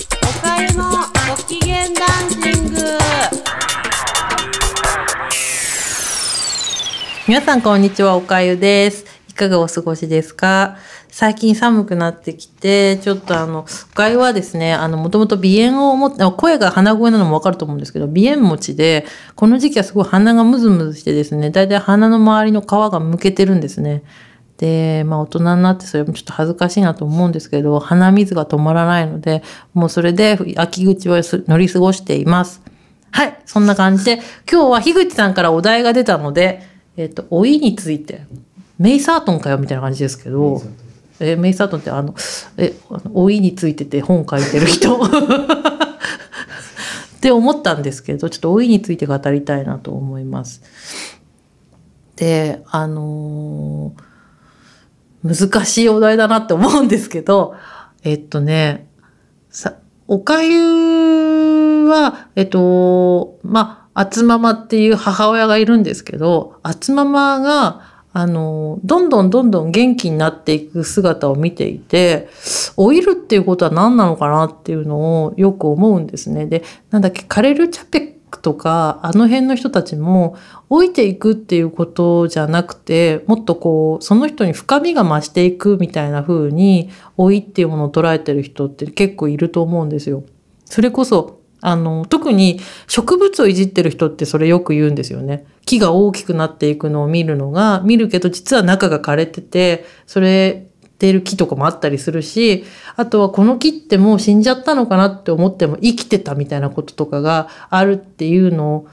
[0.46, 0.84] かゆの
[1.28, 2.80] ご機嫌ダンシング。
[7.26, 9.06] 皆さんこんにちはおかゆです。
[9.28, 10.76] いかがお過ごしですか？
[11.08, 19.04] 最近寒くなってきて、ちょっとあの、おかゆはですね、あの、もともと鼻炎を持って、声が鼻声なのもわかると思うんですけど、鼻炎持ちで、
[19.34, 24.04] この時期はすごい鼻がムズムズしてですね、だいたい鼻の周りの皮がむけてるんですね。
[24.58, 32.60] で、まあ大人になってそれもちょっと恥ずかしいなと思うんですけど、鼻水が止まらないので、もうそれで秋口は乗り過ごしています。
[33.10, 36.62] はい、そんな感じで、今日は樋口さんからお題が出たので、
[36.96, 38.22] えっ、と、老いについて、
[38.78, 40.60] メイサートンかよみたいな感じですけど、
[41.20, 42.14] えメイサートンってあの、
[42.56, 42.74] え、
[43.12, 45.00] 老いについてて本書いてる人？
[47.18, 50.62] って思ったんですけど、ちょっと老いについて語りたいなと思います。
[52.14, 54.07] で、あのー、
[55.34, 57.54] 難しいお題だなって思うんですけど、
[58.02, 58.88] えっとね、
[59.50, 59.74] さ、
[60.06, 72.28] おかゆは、えっと、まあ、あつままっていう母親がいるんですけど、あつままが、あの、どんどんどんどん元気になっていく姿を見ていて、
[72.76, 76.46] 老いるっていうことは何なのかなっていうのをよく思うんですね。
[76.46, 80.36] で、なんだっけ、カレル・チャペックとか、あの辺の人たちも、
[80.70, 90.22] 老いていくっていうことじゃなくて、もっとこう、その人に深みが増していくみたいな風に、老いっていうものを捉えてる人って結構いると思うんですよ。
[90.64, 95.44] それこそ、あの、特に植物をいじってる人ってそれよく言うんですよね。
[95.66, 100.67] 木が大きくなっていくのを見るのが、見るけど実は中が枯れてて、それ
[100.98, 102.64] てる木とかもあったりするし、
[102.96, 108.86] あとはこの木ってもう死んじゃったのかなって思っても生きてたみたいなこととかがあるっていうの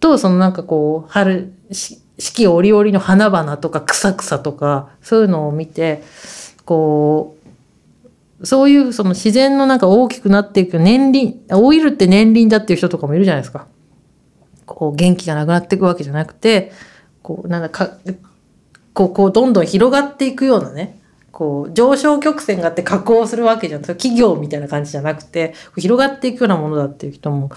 [0.00, 6.02] と、そのなんかこう、春、四季折々の花々とか草々とか、そういうのを見て、
[6.64, 7.36] こ
[8.40, 13.66] う、そういうその自然のなんか大きくなっていく年輪、老いるって年輪だっていう人とかもいるじゃないですか。
[14.66, 16.72] こう元気がなくなっていくわけじゃなくて、
[17.22, 17.90] こうなんだか、
[18.92, 21.00] こう、こうどんどん広がっていくようなね、
[21.38, 23.82] こう上昇曲線があって加工するわけじゃん。
[23.82, 27.50] 企業みたいな感じじゃなくて、広がっていくようなものだっていう人も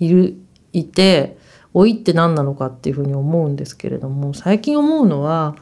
[0.00, 0.38] いる、
[0.72, 1.36] いて、
[1.74, 5.54] 老いって何なのかっていうふうに思うんですけれども、最近思うのは、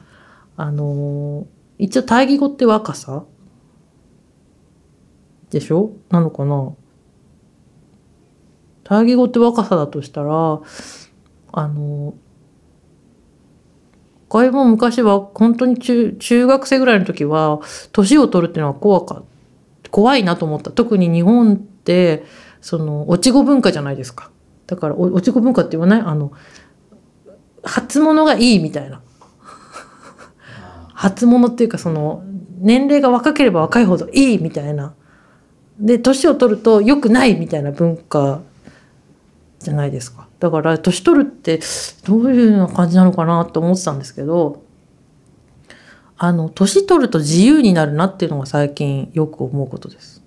[0.56, 3.24] あの、一応対義語って若さ
[5.50, 5.90] でしょ？
[6.10, 6.74] なのかな？
[8.84, 10.60] 対義語って若さだとしたら、
[11.52, 12.14] あの、
[14.34, 17.60] 外も昔は本当に中中学生ぐらいの時は
[17.92, 19.22] 年を取るっていうのは怖か
[19.92, 20.72] 怖いなと思った。
[20.72, 22.24] 特に日本って
[22.60, 24.32] その落ち子文化じゃないですか。
[24.66, 26.00] だから落ち子文化って言わない？
[26.00, 26.32] あの
[27.62, 29.02] 初物がいいみたいな。
[30.94, 32.24] 初物っていうかその
[32.58, 34.94] 年齢が若ければ若いほどいいみたいな。
[35.78, 38.40] で年を取ると良くないみたいな文化
[39.60, 40.26] じゃないですか。
[40.44, 41.58] だから年取るって
[42.06, 44.62] どういう感じなのかなと思ってたんですけど
[46.18, 50.22] あの年取ると自由になるなっていうのが最近よく思うことです。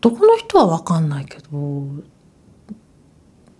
[0.00, 2.02] 男の人は分かんないけど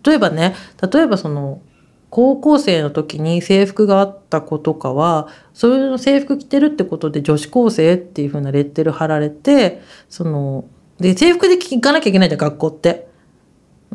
[0.03, 0.56] 例えばね
[0.93, 1.62] 例えばその
[2.10, 10.65] 高校生の時に制服があった子とかはそういう制服着てるってことで女子高生っていう風なレッテル貼られてその
[10.98, 13.06] で制服で行かなきゃいけないじゃん学校って。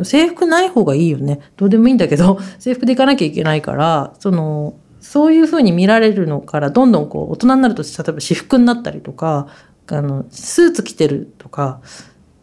[0.03, 9.47] 制服ない方がいいよねどうでもいいんだけど 制服で行かなきゃいけないからそのそういう風に見られるのからどんどんこう大人になると例えば私服になったりとか
[9.87, 11.81] あのスーツ着てるとか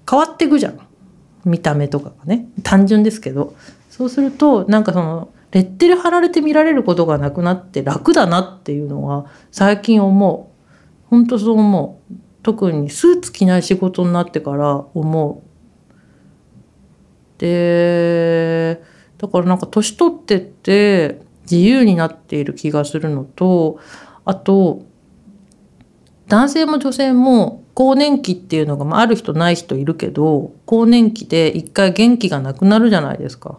[0.08, 0.78] 変わっていくじゃん
[1.44, 3.54] 見た目とかがね単純ですけど
[3.90, 10.58] そうするとなんかそのレッテル貼られて見られることがなくなって楽だなっていうのは最近思う。
[11.08, 12.14] 本当そう思う。
[12.42, 15.47] 特にスーツ着ない仕事になってから思う。
[17.38, 18.82] で、
[19.18, 23.78] だからなんか年取ってって自由になっている気がするのと、
[24.24, 24.82] あと、
[26.26, 33.58] 男性も女性も更年期っていうのが、あ、る人ない人いるけど、更年期で一回元気がなくなるじゃないですか。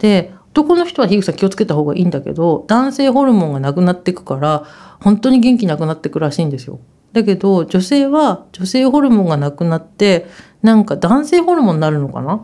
[0.00, 4.64] で、男の人は樋口さん気をつけた方がいいんだけど男性ホルモンがなくなってくから
[5.02, 6.80] 本当に元気なくなってくらしいんですよ。
[7.12, 10.26] だけど女性は女性ホルモンがなくなって
[10.62, 12.42] なんか男性ホルモンになるのかな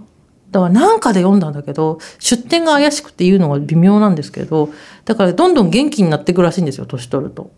[0.53, 4.69] だからなんかで読んだんだけど出典が怪しくて言うのが微妙なんですけど
[5.07, 7.51] だからどんどん元気になっていくらしいんですよ年取ると。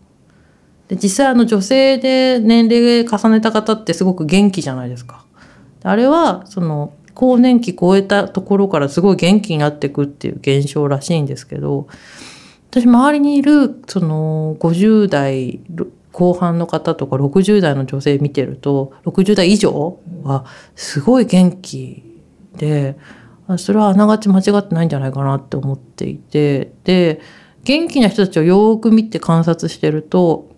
[0.87, 5.25] で実際あの女性で年齢重ねた方ってすごく元気じゃないですか。
[5.83, 11.87] あれはその更年期超えたところからすごい元気になっていくっていう現象らしいんですけど
[12.69, 15.59] 私周りにいるその50代
[16.11, 20.45] 後半の方とか60代の女性見てると60代以上は
[20.75, 22.04] すごい元気
[22.57, 22.97] で
[23.57, 27.21] それはあながち間違ってないんじゃないかなって思っていてで
[27.63, 30.49] 元気な人たちをよく見て観察してると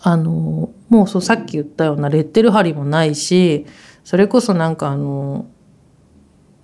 [0.00, 3.66] あのもうそうさっき言ったようなレッテル貼りもないし
[4.04, 5.46] それこそなんかあの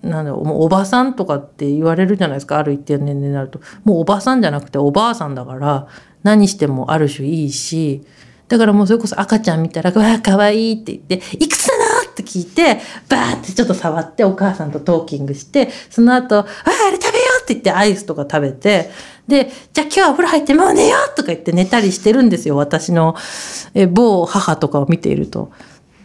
[0.03, 3.61] なんだろうもうおばさんとかって言われるじゃないですかある一定の年齢になると。
[3.85, 5.87] もうおばさんじゃなくておばあさんだから
[6.23, 8.03] 何してもある種いいし
[8.49, 11.69] だからもうそれこそ赤ちゃん見たら「わあかわいい」って言って「いくつ」
[12.23, 18.91] って聞いてバーってちょっと触ってお母さんとトーキングしてその後「ああれ食べよう」って言ってアイスとか食べて
[19.27, 23.17] でじゃあ今日はお風呂入ってもう寝ようとか言って寝たりしてるんですよ私の
[23.75, 25.51] え某母とかを見ていると。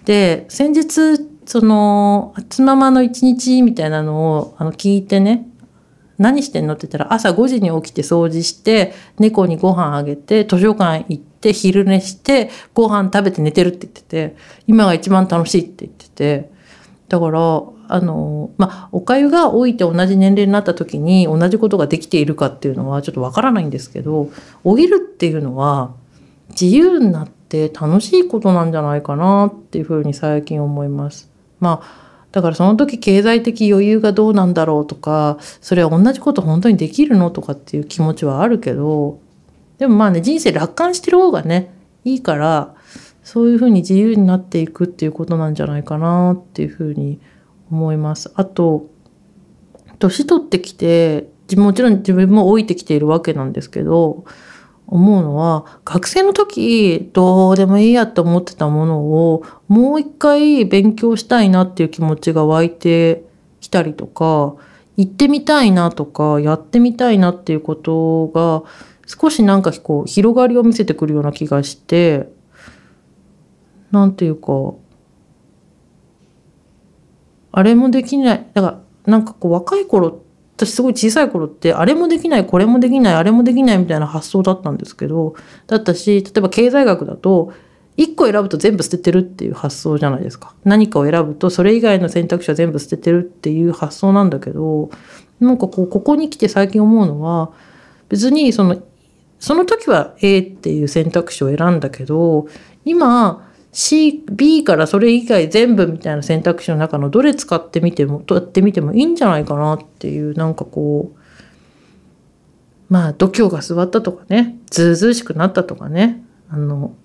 [0.06, 5.48] で先日その「初ママの一日」みたいなのをあの聞いてね
[6.18, 6.74] 何してんの？
[6.74, 14.36] って言ったら朝5時に起きて掃除して猫にご飯あげて図書館行って昼寝してご飯食べて寝てるって言ってて
[14.68, 16.52] 今が一番楽しいって言ってて
[17.10, 24.30] だからあのまあおかゆが老いて同じ年齢になった時に同じことができているかっていうのはちょっとわからないんですけど
[24.64, 25.94] 老いるっていうのは
[26.50, 31.30] 自由になって楽しいことなんじゃないかなっていうふうに最近思います。
[31.60, 39.22] まあだからその時経済的余裕がどうなんだろうとかそれは同じこと本当にできるのとかっていう気持ちはあるけど
[39.77, 41.74] でもまあね人生楽観してる方がね
[42.04, 42.75] いいから
[43.24, 47.19] そういうふうに自由になっていくっていうことなんじゃないかなっていうふうに
[47.72, 48.31] 思います。
[48.36, 48.89] あと
[49.98, 54.25] 年取ってきてもちろん自分も老いてきているわけなんですけど
[54.88, 63.24] 思うのは学生の時どうでもいいやって思ってたものをもう一回勉強したいなっていう気持ちが湧いて
[63.62, 64.56] きたりとか
[64.98, 68.63] 行ってみたいなとかやってみたいなっていうことが
[69.06, 72.30] 少しなんかこう広がりを見せてくるような気がして
[73.92, 74.74] なんていうか
[77.52, 78.48] あれもできない。
[78.54, 80.24] だからなんかこう若い頃
[80.57, 85.36] 私すごい小さい頃ってあれもできないこれもできないあれもできないみたいな発想だったんですけど
[85.68, 87.54] だったし例えば経済学だと
[87.98, 90.54] 1個選ぶと全部捨ててるっていう発想じゃないですか。
[90.66, 94.90] 何かを選ぶとそれ以外の選択肢は全部捨ててるっていう発想なんだけど
[95.40, 97.51] なんかこうここに来て最近思うのは
[98.10, 98.81] 別にその
[99.40, 102.48] その時は A っていう選択肢を選んだけど
[102.84, 103.46] 今
[103.76, 111.20] C、B からそれ以外全部みたいな選択肢の中のどれ使ってみても、やってみてもいいんじゃないかなっていう、なんかこう、
[112.88, 116.96] まあ、度胸が座ったとかね、ずうずうしくなったとかね、あの、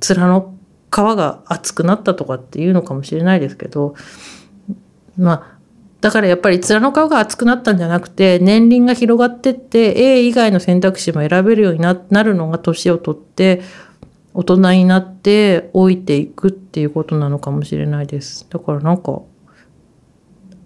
[0.00, 0.54] 面の
[0.88, 3.96] 皮が厚くなったとかっていうのかもしれないですけど、
[5.18, 5.55] まあ、
[6.00, 13.62] だからやっぱり面の皮が厚くなったんじゃなくて、年輪が広がってって、A 以外の選択肢も選べるようになるのが年を取って、
[14.34, 18.46] 大人になって老いていくっていうことなのかもしれないです。
[18.50, 19.22] だからなんか、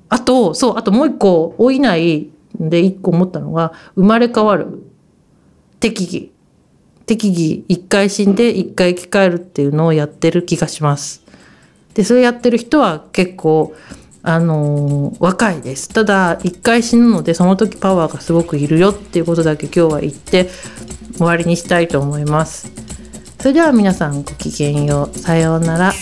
[0.08, 4.82] あと、そう、あともう一個老いないで一個思ったのが、生まれ変わる。
[5.78, 6.32] 適宜。
[7.06, 11.24] 適宜一回死んで一回生き返るっていうのをやってる気がします。
[11.94, 13.72] で、それやってる人は結構、
[14.22, 15.88] あの、若いです。
[15.88, 20.50] ただ、一回死ぬので、その時パワーがすごくいるよっていうことだけ今日は言って
[21.16, 22.70] 終わりにしたいと思います。
[23.38, 25.18] それでは皆さんごきげんよう。
[25.18, 25.92] さようなら。